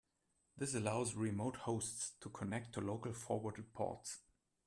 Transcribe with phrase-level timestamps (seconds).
[0.57, 4.17] This allows remote hosts to connect to local forwarded ports.